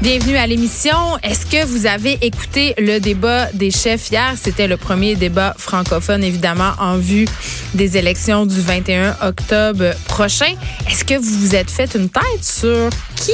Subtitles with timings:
[0.00, 1.18] Bienvenue à l'émission.
[1.22, 4.32] Est-ce que vous avez écouté le débat des chefs hier?
[4.40, 7.26] C'était le premier débat francophone, évidemment, en vue
[7.74, 10.54] des élections du 21 octobre prochain.
[10.88, 13.32] Est-ce que vous vous êtes fait une tête sur qui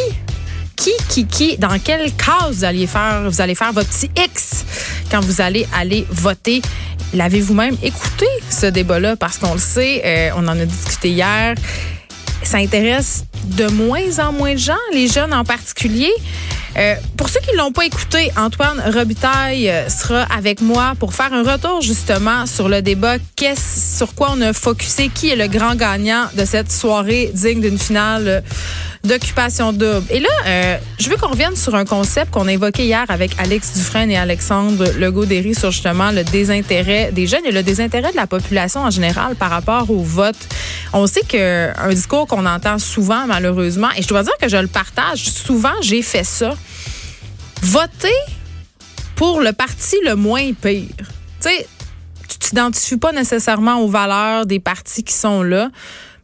[0.74, 4.64] qui, qui, qui, dans quelle case vous allez faire, vous allez faire votre petit X
[5.08, 6.62] quand vous allez aller voter?
[7.14, 9.14] L'avez-vous même écouté ce débat-là?
[9.14, 11.54] Parce qu'on le sait, euh, on en a discuté hier.
[12.42, 16.12] Ça intéresse de moins en moins de gens, les jeunes en particulier.
[16.76, 21.14] Euh, pour ceux qui ne l'ont pas écouté, Antoine Robitaille euh, sera avec moi pour
[21.14, 23.16] faire un retour justement sur le débat.
[23.34, 25.08] Qu'est-ce sur quoi on a focusé?
[25.08, 28.42] Qui est le grand gagnant de cette soirée digne d'une finale
[29.04, 30.04] d'occupation double?
[30.10, 33.30] Et là, euh, je veux qu'on revienne sur un concept qu'on a évoqué hier avec
[33.38, 38.16] Alex Dufresne et Alexandre Legaudéry sur justement le désintérêt des jeunes et le désintérêt de
[38.16, 40.36] la population en général par rapport au vote.
[40.92, 44.68] On sait qu'un discours qu'on entend souvent, malheureusement, et je dois dire que je le
[44.68, 46.54] partage, souvent j'ai fait ça
[47.62, 48.08] voter
[49.14, 50.88] pour le parti le moins pire.
[50.98, 51.66] Tu sais,
[52.28, 55.70] tu t'identifies pas nécessairement aux valeurs des partis qui sont là,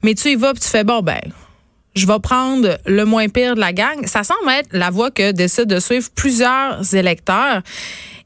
[0.03, 1.21] mais tu y vas et tu fais bon ben
[1.95, 4.07] je vais prendre le moins pire de la gang.
[4.07, 7.63] Ça semble être la voie que décident de suivre plusieurs électeurs.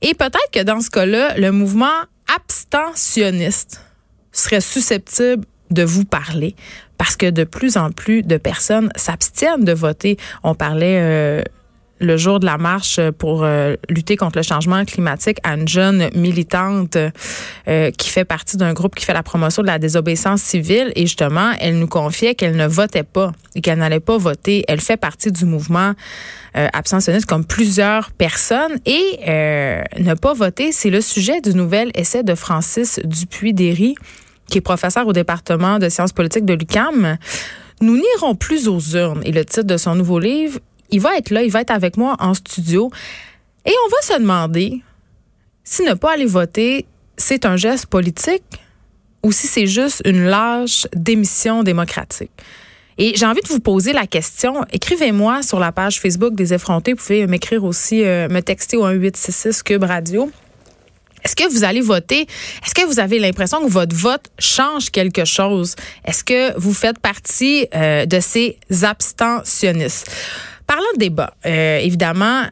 [0.03, 2.05] Et peut-être que dans ce cas-là, le mouvement
[2.35, 3.81] abstentionniste
[4.33, 6.55] serait susceptible de vous parler
[6.99, 10.17] parce que de plus en plus de personnes s'abstiennent de voter.
[10.43, 11.43] On parlait euh,
[11.99, 16.11] le jour de la marche pour euh, lutter contre le changement climatique à une jeune
[16.15, 16.97] militante
[17.69, 21.03] euh, qui fait partie d'un groupe qui fait la promotion de la désobéissance civile et
[21.03, 24.65] justement elle nous confiait qu'elle ne votait pas et qu'elle n'allait pas voter.
[24.69, 25.93] Elle fait partie du mouvement
[26.57, 29.21] euh, abstentionniste comme plusieurs personnes et
[29.99, 33.95] ne pas voter, c'est le sujet du nouvel essai de Francis Dupuis-Derry
[34.49, 37.19] qui est professeur au département de sciences politiques de l'UCAM.
[37.81, 41.31] Nous n'irons plus aux urnes et le titre de son nouveau livre il va être
[41.31, 42.91] là, il va être avec moi en studio.
[43.65, 44.83] Et on va se demander
[45.65, 48.45] si ne pas aller voter, c'est un geste politique
[49.23, 52.31] ou si c'est juste une lâche démission démocratique.
[52.99, 54.65] Et j'ai envie de vous poser la question.
[54.73, 56.93] Écrivez-moi sur la page Facebook des effrontés.
[56.93, 60.31] Vous pouvez m'écrire aussi, euh, me texter au 1866 Cube Radio.
[61.23, 62.23] Est-ce que vous allez voter?
[62.65, 65.75] Est-ce que vous avez l'impression que votre vote change quelque chose?
[66.05, 70.09] Est-ce que vous faites partie euh, de ces abstentionnistes?
[70.67, 72.45] Parlant de débat, euh, évidemment,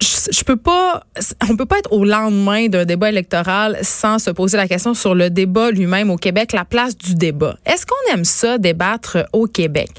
[0.00, 1.04] je, peux pas,
[1.48, 5.14] on peut pas être au lendemain d'un débat électoral sans se poser la question sur
[5.14, 7.56] le débat lui-même au Québec, la place du débat.
[7.64, 9.90] Est-ce qu'on aime ça débattre au Québec?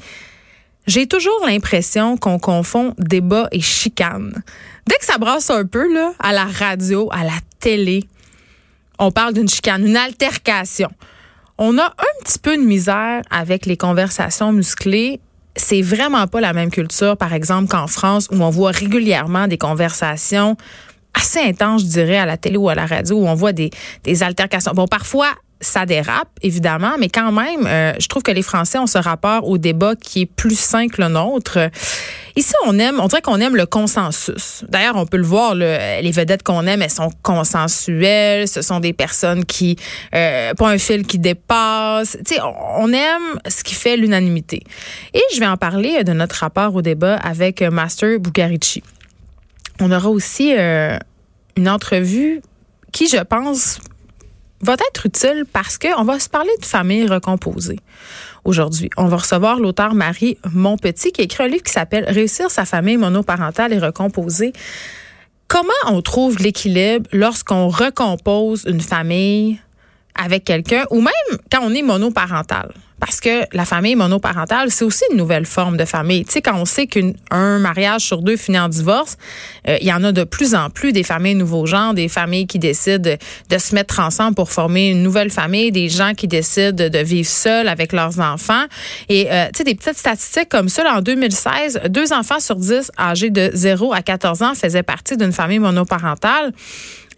[0.86, 4.42] J'ai toujours l'impression qu'on confond débat et chicane.
[4.86, 8.04] Dès que ça brasse un peu, là, à la radio, à la télé,
[8.98, 10.90] on parle d'une chicane, une altercation.
[11.58, 15.20] On a un petit peu de misère avec les conversations musclées
[15.56, 19.58] c'est vraiment pas la même culture, par exemple, qu'en France, où on voit régulièrement des
[19.58, 20.56] conversations
[21.14, 23.70] assez intenses, je dirais, à la télé ou à la radio, où on voit des,
[24.04, 24.72] des altercations.
[24.74, 25.28] Bon, parfois,
[25.60, 29.48] ça dérape, évidemment, mais quand même, euh, je trouve que les Français ont ce rapport
[29.48, 31.70] au débat qui est plus sain que le nôtre.
[32.38, 34.62] Ici, on aime, on dirait qu'on aime le consensus.
[34.68, 38.46] D'ailleurs, on peut le voir, les vedettes qu'on aime, elles sont consensuelles.
[38.46, 39.76] Ce sont des personnes qui,
[40.14, 42.18] euh, pas un fil qui dépasse.
[42.26, 44.62] Tu sais, on aime ce qui fait l'unanimité.
[45.14, 48.82] Et je vais en parler de notre rapport au débat avec Master Bugarici.
[49.80, 50.98] On aura aussi euh,
[51.56, 52.42] une entrevue
[52.92, 53.78] qui, je pense,
[54.60, 57.78] va être utile parce qu'on va se parler de famille recomposée
[58.46, 58.90] aujourd'hui.
[58.96, 62.96] On va recevoir l'auteur Marie Monpetit qui écrit un livre qui s'appelle Réussir sa famille
[62.96, 64.52] monoparentale et recomposée.
[65.48, 69.60] Comment on trouve l'équilibre lorsqu'on recompose une famille
[70.22, 72.72] avec quelqu'un ou même quand on est monoparental?
[72.98, 76.24] Parce que la famille monoparentale, c'est aussi une nouvelle forme de famille.
[76.24, 79.18] Tu sais, quand on sait qu'un mariage sur deux finit en divorce,
[79.68, 82.46] euh, il y en a de plus en plus des familles nouveaux genres, des familles
[82.46, 83.10] qui décident
[83.50, 87.28] de, se mettre ensemble pour former une nouvelle famille, des gens qui décident de vivre
[87.28, 88.64] seuls avec leurs enfants.
[89.10, 92.90] Et euh, tu sais, des petites statistiques comme ça, en 2016, deux enfants sur dix
[92.98, 96.52] âgés de 0 à 14 ans faisaient partie d'une famille monoparentale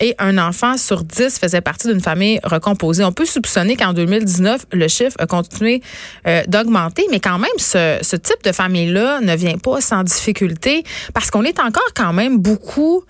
[0.00, 3.04] et un enfant sur dix faisait partie d'une famille recomposée.
[3.04, 5.82] On peut soupçonner qu'en 2019, le chiffre a continué
[6.26, 10.84] euh, d'augmenter, mais quand même, ce, ce type de famille-là ne vient pas sans difficulté
[11.14, 13.04] parce qu'on est encore quand même beaucoup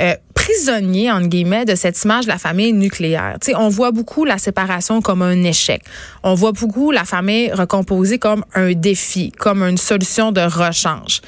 [0.00, 3.36] euh, prisonnier, entre guillemets, de cette image de la famille nucléaire.
[3.42, 5.82] sais, on voit beaucoup la séparation comme un échec.
[6.22, 11.20] On voit beaucoup la famille recomposée comme un défi, comme une solution de rechange.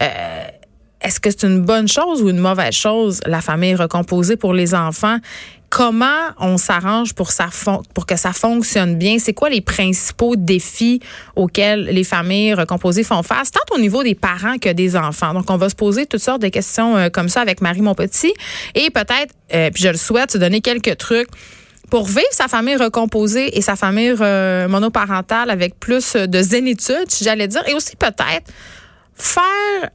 [0.00, 0.44] Euh,
[1.04, 4.74] est-ce que c'est une bonne chose ou une mauvaise chose, la famille recomposée pour les
[4.74, 5.18] enfants?
[5.74, 7.26] comment on s'arrange pour,
[8.06, 9.18] que ça fonctionne bien?
[9.18, 11.00] C'est quoi les principaux défis
[11.34, 15.34] auxquels les familles recomposées font face, tant au niveau des parents que des enfants?
[15.34, 18.34] Donc, on va se poser toutes sortes de questions euh, comme ça avec Marie Monpetit
[18.76, 21.28] et peut-être, euh, puis je le souhaite, donner quelques trucs
[21.90, 27.48] pour vivre sa famille recomposée et sa famille euh, monoparentale avec plus de zénitude, j'allais
[27.48, 28.48] dire, et aussi peut-être
[29.16, 29.90] faire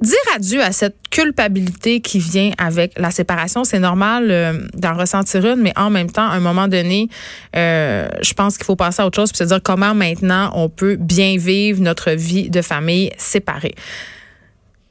[0.00, 3.64] dire adieu à cette culpabilité qui vient avec la séparation.
[3.64, 7.08] C'est normal euh, d'en ressentir une, mais en même temps, à un moment donné,
[7.56, 10.68] euh, je pense qu'il faut passer à autre chose puis se dire comment maintenant on
[10.68, 13.74] peut bien vivre notre vie de famille séparée.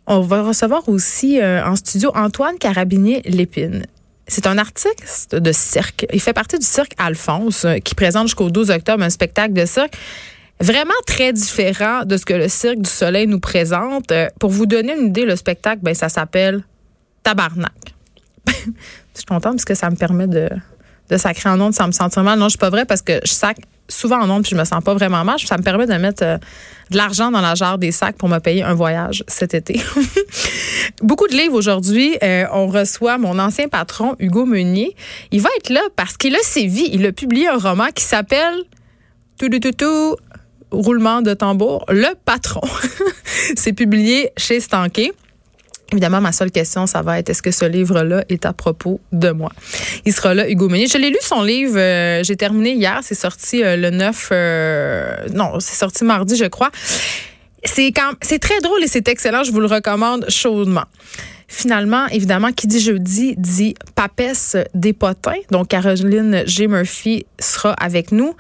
[0.06, 3.86] On va recevoir aussi euh, en studio Antoine Carabinier-Lépine.
[4.28, 6.06] C'est un artiste de cirque.
[6.14, 9.94] Il fait partie du cirque Alphonse qui présente jusqu'au 12 octobre un spectacle de cirque
[10.62, 14.12] vraiment très différent de ce que le Cirque du Soleil nous présente.
[14.12, 16.64] Euh, pour vous donner une idée, le spectacle, ben, ça s'appelle
[17.24, 17.72] Tabarnak.
[18.48, 18.52] je
[19.16, 20.50] suis contente parce que ça me permet de,
[21.10, 22.38] de sacrer en ondes sans me sentir mal.
[22.40, 23.58] Non, je suis pas vrai parce que je sac
[23.88, 25.40] souvent en ondes puis je me sens pas vraiment mal.
[25.40, 26.38] Ça me permet de mettre euh,
[26.92, 29.82] de l'argent dans la jarre des sacs pour me payer un voyage cet été.
[31.02, 32.18] Beaucoup de livres aujourd'hui.
[32.24, 34.96] Euh, on reçoit mon ancien patron, Hugo Meunier.
[35.32, 36.90] Il va être là parce qu'il a sévi.
[36.92, 38.64] Il a publié un roman qui s'appelle
[39.40, 40.16] tout, tout, tout, tout,
[40.71, 42.62] roulement de tambour, Le Patron.
[43.56, 45.12] c'est publié chez Stanké.
[45.92, 49.31] Évidemment, ma seule question, ça va être est-ce que ce livre-là est à propos de
[49.31, 49.51] moi?
[50.06, 50.88] Il sera là, Hugo Meunier.
[50.88, 51.77] Je l'ai lu, son livre.
[51.77, 53.00] Euh, j'ai terminé hier.
[53.01, 54.30] C'est sorti euh, le 9...
[54.31, 56.69] Euh, non, c'est sorti mardi, je crois.
[57.63, 59.44] C'est quand c'est très drôle et c'est excellent.
[59.44, 60.86] Je vous le recommande chaudement.
[61.48, 65.39] Finalement, évidemment, qui dit jeudi dit papesse des potins.
[65.50, 66.68] Donc, Caroline G.
[66.68, 68.36] Murphy sera avec nous.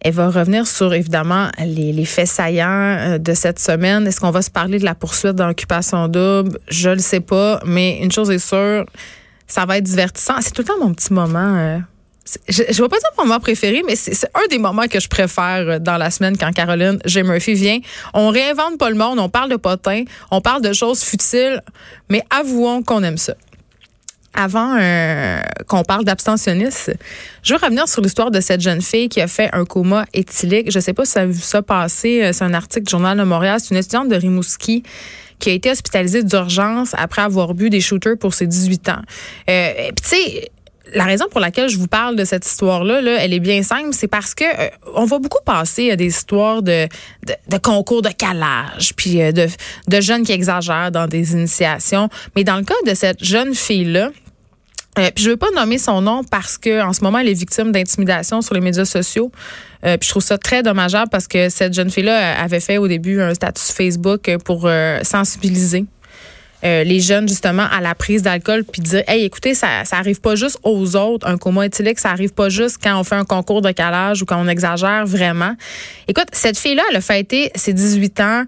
[0.00, 4.06] Elle va revenir sur, évidemment, les, faits saillants euh, de cette semaine.
[4.06, 6.58] Est-ce qu'on va se parler de la poursuite d'occupation double?
[6.68, 8.84] Je le sais pas, mais une chose est sûre,
[9.46, 10.34] ça va être divertissant.
[10.40, 11.56] C'est tout le temps mon petit moment.
[11.56, 11.78] Euh,
[12.48, 15.08] je ne vais pas dire mon moment préféré, mais c'est un des moments que je
[15.08, 17.22] préfère euh, dans la semaine quand Caroline J.
[17.22, 17.78] Murphy vient.
[18.14, 21.62] On réinvente pas le monde, on parle de potins, on parle de choses futiles,
[22.08, 23.34] mais avouons qu'on aime ça
[24.36, 26.92] avant euh, qu'on parle d'abstentionnisme,
[27.42, 30.70] je veux revenir sur l'histoire de cette jeune fille qui a fait un coma éthylique.
[30.70, 32.22] Je sais pas si ça a vu ça passer.
[32.22, 33.58] Euh, c'est un article du Journal de Montréal.
[33.60, 34.82] C'est une étudiante de Rimouski
[35.38, 39.02] qui a été hospitalisée d'urgence après avoir bu des shooters pour ses 18 ans.
[39.48, 39.72] Euh,
[40.02, 40.50] tu sais,
[40.94, 43.88] la raison pour laquelle je vous parle de cette histoire-là, là, elle est bien simple,
[43.92, 46.86] c'est parce que euh, on va beaucoup passer à des histoires de,
[47.26, 49.46] de, de concours de calage, puis de,
[49.88, 52.08] de jeunes qui exagèrent dans des initiations.
[52.34, 54.10] Mais dans le cas de cette jeune fille-là,
[54.98, 57.34] euh, puis je veux pas nommer son nom parce que en ce moment elle est
[57.34, 59.30] victime d'intimidation sur les médias sociaux.
[59.84, 62.88] Euh, puis je trouve ça très dommageable parce que cette jeune fille-là avait fait au
[62.88, 65.84] début un statut Facebook pour euh, sensibiliser
[66.62, 70.34] les jeunes justement à la prise d'alcool puis dire hey écoutez ça ça arrive pas
[70.34, 73.62] juste aux autres un coma éthylique ça arrive pas juste quand on fait un concours
[73.62, 75.54] de calage ou quand on exagère vraiment.
[76.08, 78.44] Écoute cette fille là elle a fêté ses 18 ans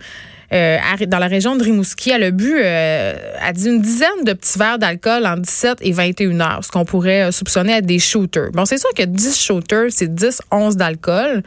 [0.53, 2.11] euh, dans la région de Rimouski.
[2.11, 5.93] Elle a bu, euh, a dit une dizaine de petits verres d'alcool en 17 et
[5.93, 8.51] 21 heures, ce qu'on pourrait euh, soupçonner être des shooters.
[8.53, 11.43] Bon, c'est sûr que 10 shooters, c'est 10 11 d'alcool.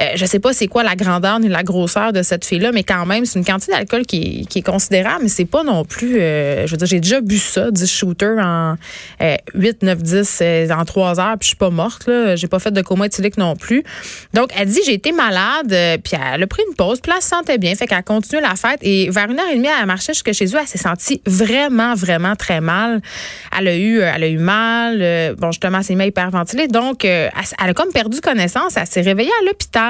[0.00, 2.84] Euh, je sais pas c'est quoi la grandeur ni la grosseur de cette fille-là, mais
[2.84, 6.20] quand même, c'est une quantité d'alcool qui, est considérable, mais c'est pas non plus.
[6.20, 8.76] Euh, je veux dire, j'ai déjà bu ça, 10 shooters en
[9.54, 12.06] 8, 9, 10 en 3 heures, puis je suis pas morte.
[12.06, 12.36] là.
[12.36, 13.82] J'ai pas fait de coma éthylique non plus.
[14.34, 17.16] Donc, elle dit j'ai été malade, euh, puis elle a pris une pause, puis là,
[17.18, 17.74] elle se sentait bien.
[17.74, 20.32] Fait qu'elle a continué la fête et vers une heure et demie, elle marchait jusque
[20.32, 20.58] chez eux.
[20.60, 23.00] Elle s'est sentie vraiment, vraiment très mal.
[23.58, 25.34] Elle a eu, elle a eu mal.
[25.36, 26.68] bon, justement, elle s'est mis à hyperventiler.
[26.68, 28.76] Donc, elle a comme perdu connaissance.
[28.76, 29.87] Elle s'est réveillée à l'hôpital.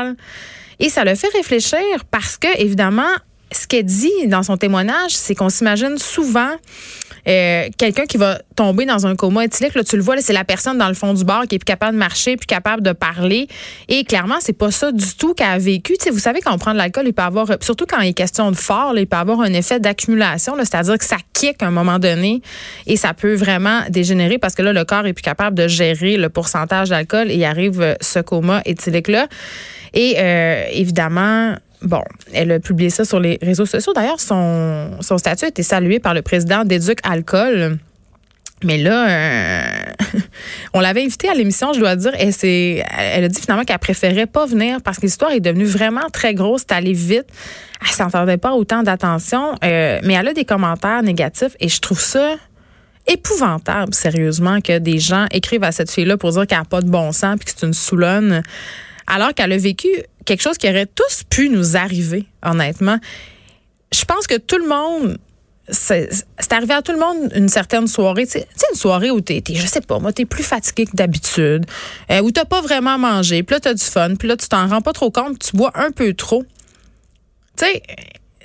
[0.81, 3.11] Et ça le fait réfléchir parce que, évidemment,
[3.53, 6.53] ce qu'elle dit dans son témoignage, c'est qu'on s'imagine souvent
[7.29, 10.45] euh, quelqu'un qui va tomber dans un coma éthylique, là, tu le vois, c'est la
[10.45, 12.93] personne dans le fond du bar qui est plus capable de marcher, plus capable de
[12.93, 13.49] parler.
[13.89, 15.97] Et clairement, c'est pas ça du tout qu'elle a vécu.
[16.01, 18.51] sais, vous savez, quand prend de l'alcool, il peut avoir, surtout quand il est question
[18.51, 21.99] de fort, il peut avoir un effet d'accumulation, c'est-à-dire que ça kick à un moment
[21.99, 22.43] donné
[22.87, 26.17] et ça peut vraiment dégénérer parce que là, le corps est plus capable de gérer
[26.17, 29.29] le pourcentage d'alcool et il arrive euh, ce coma éthylique-là.
[29.95, 33.93] Et euh, évidemment, Bon, elle a publié ça sur les réseaux sociaux.
[33.93, 37.79] D'ailleurs, son, statut a été salué par le président d'Éduc Alcool.
[38.65, 40.19] Mais là, euh,
[40.75, 44.27] on l'avait invitée à l'émission, je dois dire, et elle a dit finalement qu'elle préférait
[44.27, 47.27] pas venir parce que l'histoire est devenue vraiment très grosse, c'est allé vite.
[47.81, 52.01] Elle s'entendait pas autant d'attention, euh, mais elle a des commentaires négatifs et je trouve
[52.01, 52.35] ça
[53.07, 56.91] épouvantable, sérieusement, que des gens écrivent à cette fille-là pour dire qu'elle n'a pas de
[56.91, 58.43] bon sens puis que c'est une soulonne
[59.09, 59.89] alors qu'elle a vécu
[60.25, 62.99] quelque chose qui aurait tous pu nous arriver, honnêtement.
[63.93, 65.19] Je pense que tout le monde
[65.71, 68.27] c'est arrivé à tout le monde une certaine soirée.
[68.27, 70.97] Tu sais, une soirée où t'es, es, je sais pas, moi, t'es plus fatigué que
[70.97, 71.67] d'habitude,
[72.11, 74.67] euh, où t'as pas vraiment mangé, puis là, t'as du fun, puis là, tu t'en
[74.67, 76.45] rends pas trop compte, tu bois un peu trop.
[77.57, 77.83] Tu sais,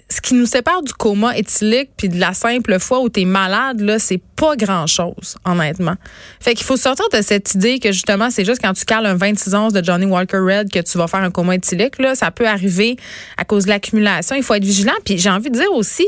[0.09, 3.25] ce qui nous sépare du coma éthylique puis de la simple fois où tu es
[3.25, 5.95] malade, là, c'est pas grand-chose, honnêtement.
[6.39, 9.15] Fait qu'il faut sortir de cette idée que justement, c'est juste quand tu cales un
[9.15, 11.99] 26 onces de Johnny Walker Red que tu vas faire un coma éthylique.
[11.99, 12.97] Là, ça peut arriver
[13.37, 14.35] à cause de l'accumulation.
[14.35, 14.93] Il faut être vigilant.
[15.05, 16.07] Puis j'ai envie de dire aussi,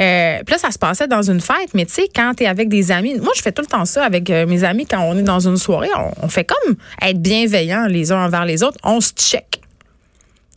[0.00, 2.68] euh, là, ça se passait dans une fête, mais tu sais, quand tu es avec
[2.68, 5.16] des amis, moi, je fais tout le temps ça avec euh, mes amis quand on
[5.16, 5.90] est dans une soirée.
[5.96, 8.78] On, on fait comme être bienveillants les uns envers les autres.
[8.82, 9.60] On se check.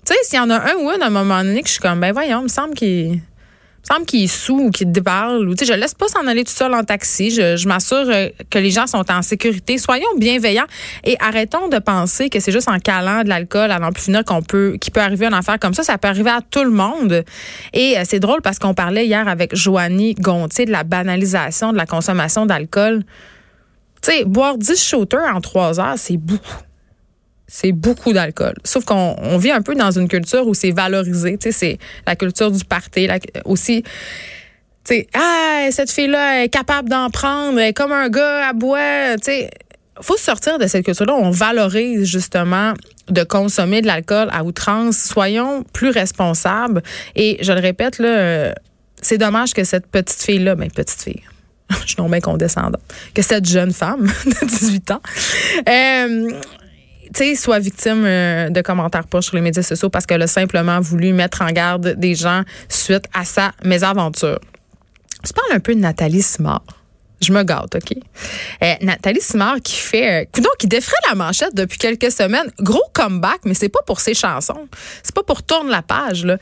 [0.09, 1.81] Sais, s'il y en a un ou une à un moment donné que je suis
[1.81, 3.21] comme, ben voyons, il me semble qu'il
[3.83, 5.47] semble qu'il est sous ou qu'il déparle.
[5.47, 7.29] Ou, je laisse pas s'en aller tout seul en taxi.
[7.29, 9.77] Je, m'assure euh, que les gens sont en sécurité.
[9.77, 10.65] Soyons bienveillants
[11.03, 14.41] et arrêtons de penser que c'est juste en calant de l'alcool à plus finir qu'on
[14.41, 15.83] peut, qu'il peut arriver une affaire comme ça.
[15.83, 17.23] Ça peut arriver à tout le monde.
[17.73, 21.77] Et euh, c'est drôle parce qu'on parlait hier avec Joanie Gontier de la banalisation de
[21.77, 23.03] la consommation d'alcool.
[24.01, 26.63] Tu sais, boire 10 shooters en 3 heures, c'est beaucoup
[27.50, 28.53] c'est beaucoup d'alcool.
[28.63, 31.38] Sauf qu'on on vit un peu dans une culture où c'est valorisé.
[31.38, 31.77] Tu sais, c'est
[32.08, 33.08] la culture du party.
[33.46, 38.50] aussi, tu sais, ah, cette fille-là est capable d'en prendre, elle est comme un gars
[38.50, 39.15] à boire.
[39.18, 39.50] Tu sais,
[40.00, 41.15] faut sortir de cette culture-là.
[41.15, 42.74] On valorise justement
[43.10, 44.98] de consommer de l'alcool à outrance.
[44.98, 46.84] Soyons plus responsables.
[47.15, 48.53] Et je le répète, là,
[49.01, 51.24] c'est dommage que cette petite fille-là, ben, petite fille,
[51.70, 52.82] je suis non bien condescendante,
[53.13, 55.01] que cette jeune femme de 18 ans,
[55.68, 56.32] euh,
[57.13, 60.79] tu soit victime euh, de commentaires pas sur les médias sociaux parce qu'elle a simplement
[60.79, 64.39] voulu mettre en garde des gens suite à sa mésaventure.
[65.25, 66.63] Je parle un peu de Nathalie Simard.
[67.21, 67.97] Je me gâte, OK?
[68.63, 72.49] Euh, Nathalie Simard qui fait, euh, donc qui défrait la manchette depuis quelques semaines.
[72.61, 74.69] Gros comeback, mais c'est pas pour ses chansons.
[75.03, 76.23] C'est pas pour tourner la page.
[76.23, 76.37] Là.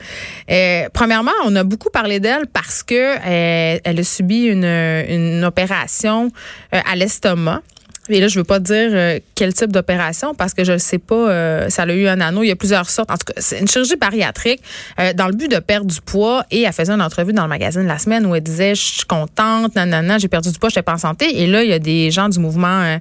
[0.92, 6.30] Premièrement, on a beaucoup parlé d'elle parce que elle a subi une, une opération
[6.70, 7.62] à l'estomac.
[8.08, 10.98] Et là, je veux pas dire euh, quel type d'opération parce que je ne sais
[10.98, 11.30] pas.
[11.30, 12.42] Euh, ça a eu un anneau.
[12.42, 13.10] Il y a plusieurs sortes.
[13.10, 14.62] En tout cas, c'est une chirurgie bariatrique
[14.98, 16.44] euh, dans le but de perdre du poids.
[16.50, 19.04] Et elle faisait une entrevue dans le magazine la semaine où elle disait Je suis
[19.04, 21.42] contente, nanana, j'ai perdu du poids, je n'étais pas en santé.
[21.42, 22.98] Et là, il y a des gens du mouvement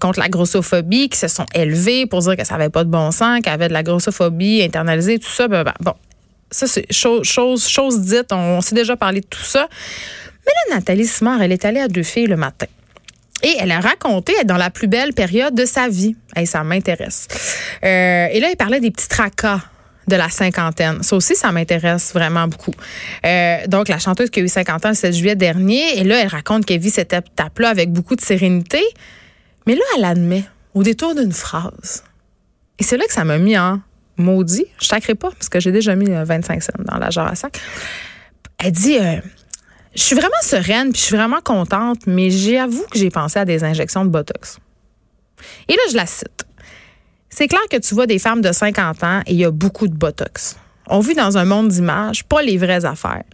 [0.00, 3.10] contre la grossophobie qui se sont élevés pour dire que ça n'avait pas de bon
[3.10, 5.48] sens, qu'il y avait de la grossophobie internalisée, tout ça.
[5.48, 5.94] Ben, ben, bon,
[6.50, 8.32] ça, c'est chose, chose, chose dite.
[8.32, 9.68] On, on s'est déjà parlé de tout ça.
[10.46, 12.66] Mais là, Nathalie Simard, elle est allée à deux filles le matin.
[13.46, 16.16] Et elle a raconté être dans la plus belle période de sa vie.
[16.34, 17.28] Et ça m'intéresse.
[17.84, 19.60] Euh, et là, elle parlait des petits tracas
[20.08, 21.04] de la cinquantaine.
[21.04, 22.72] Ça aussi, ça m'intéresse vraiment beaucoup.
[23.24, 26.20] Euh, donc, la chanteuse qui a eu 50 ans le 7 juillet dernier, et là,
[26.20, 28.82] elle raconte qu'elle vit cette étape-là avec beaucoup de sérénité.
[29.68, 30.42] Mais là, elle admet,
[30.74, 32.02] au détour d'une phrase.
[32.80, 33.80] Et c'est là que ça m'a mis en
[34.16, 34.66] maudit.
[34.82, 37.36] Je ne pas, parce que j'ai déjà mis 25 euh, cents dans la jarre à
[37.36, 37.60] sac.
[38.58, 38.98] Elle dit,
[39.96, 43.44] je suis vraiment sereine, puis je suis vraiment contente, mais j'avoue que j'ai pensé à
[43.44, 44.58] des injections de Botox.
[45.68, 46.44] Et là, je la cite.
[47.30, 49.88] C'est clair que tu vois des femmes de 50 ans et il y a beaucoup
[49.88, 50.56] de Botox.
[50.88, 53.24] On vit dans un monde d'images, pas les vraies affaires.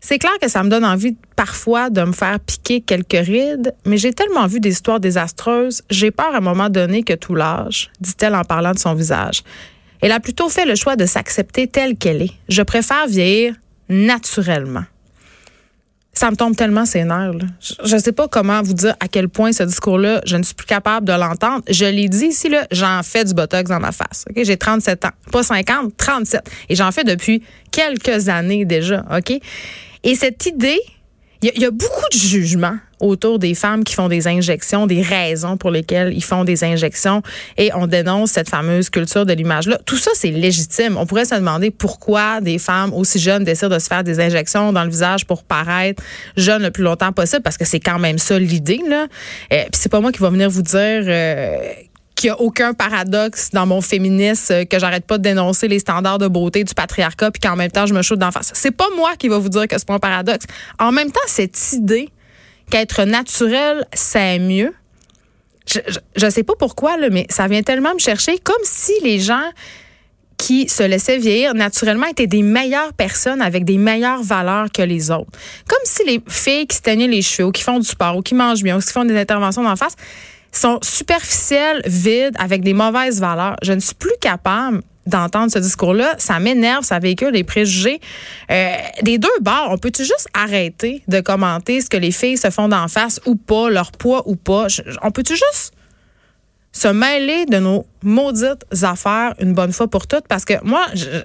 [0.00, 3.96] C'est clair que ça me donne envie parfois de me faire piquer quelques rides, mais
[3.96, 7.90] j'ai tellement vu des histoires désastreuses, j'ai peur à un moment donné que tout lâche,
[8.00, 9.42] dit-elle en parlant de son visage.
[10.00, 12.32] Elle a plutôt fait le choix de s'accepter telle qu'elle est.
[12.48, 13.54] Je préfère vieillir
[13.88, 14.84] naturellement
[16.14, 17.32] ça me tombe tellement ses nerfs.
[17.84, 20.54] Je ne sais pas comment vous dire à quel point ce discours-là, je ne suis
[20.54, 21.62] plus capable de l'entendre.
[21.68, 24.24] Je l'ai dit ici, là, j'en fais du botox dans ma face.
[24.28, 25.10] Ok, J'ai 37 ans.
[25.30, 26.42] Pas 50, 37.
[26.68, 29.04] Et j'en fais depuis quelques années déjà.
[29.16, 29.32] OK?
[30.04, 30.80] Et cette idée
[31.42, 35.56] il y, a beaucoup de jugements autour des femmes qui font des injections, des raisons
[35.56, 37.20] pour lesquelles ils font des injections
[37.58, 39.78] et on dénonce cette fameuse culture de l'image-là.
[39.84, 40.96] Tout ça, c'est légitime.
[40.96, 44.72] On pourrait se demander pourquoi des femmes aussi jeunes décident de se faire des injections
[44.72, 46.00] dans le visage pour paraître
[46.36, 48.80] jeunes le plus longtemps possible parce que c'est quand même ça l'idée.
[48.88, 49.08] Là.
[49.52, 51.56] Euh, Puis c'est pas moi qui va venir vous dire euh,
[52.22, 55.80] qu'il n'y a aucun paradoxe dans mon féminisme, euh, que j'arrête pas de dénoncer les
[55.80, 58.52] standards de beauté du patriarcat, puis qu'en même temps, je me shoot d'en face.
[58.54, 60.44] C'est pas moi qui va vous dire que c'est pas un paradoxe.
[60.78, 62.10] En même temps, cette idée
[62.70, 64.72] qu'être naturel, c'est mieux,
[65.66, 65.80] je,
[66.24, 69.50] ne sais pas pourquoi, mais ça vient tellement me chercher, comme si les gens
[70.38, 75.10] qui se laissaient vieillir naturellement étaient des meilleures personnes avec des meilleures valeurs que les
[75.10, 75.30] autres.
[75.68, 78.22] Comme si les filles qui se teignaient les cheveux, ou qui font du sport, ou
[78.22, 79.96] qui mangent bien, ou qui font des interventions d'en face,
[80.52, 83.56] sont superficielles, vides, avec des mauvaises valeurs.
[83.62, 86.14] Je ne suis plus capable d'entendre ce discours-là.
[86.18, 88.00] Ça m'énerve, ça véhicule des préjugés.
[88.50, 92.50] Euh, des deux bords, on peut-tu juste arrêter de commenter ce que les filles se
[92.50, 94.66] font d'en face ou pas, leur poids ou pas?
[95.02, 95.72] on peut-tu juste
[96.72, 100.28] se mêler de nos maudites affaires une bonne fois pour toutes?
[100.28, 101.22] Parce que moi, je,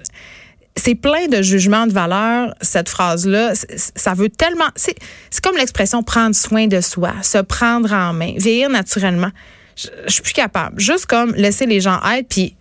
[0.78, 3.52] c'est plein de jugements de valeur, cette phrase-là.
[3.76, 4.68] Ça veut tellement.
[4.76, 4.96] C'est
[5.42, 9.30] comme l'expression prendre soin de soi, se prendre en main, vieillir naturellement.
[9.76, 10.80] Je, je suis plus capable.
[10.80, 12.56] Juste comme laisser les gens être, puis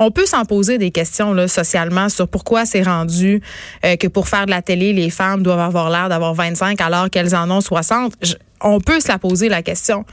[0.00, 3.42] on peut s'en poser des questions là, socialement sur pourquoi c'est rendu
[3.84, 7.10] euh, que pour faire de la télé, les femmes doivent avoir l'air d'avoir 25 alors
[7.10, 8.14] qu'elles en ont 60.
[8.62, 10.04] on peut se la poser la question.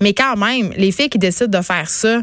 [0.00, 2.20] Mais quand même, les filles qui décident de faire ça,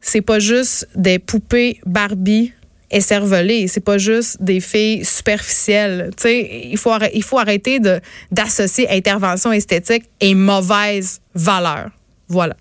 [0.00, 2.52] c'est pas juste des poupées Barbie
[2.90, 6.10] et cervelées, c'est pas juste des filles superficielles.
[6.16, 7.80] Tu sais, il faut il faut arrêter
[8.30, 11.90] d'associer intervention esthétique et mauvaise valeur.
[12.28, 12.56] Voilà.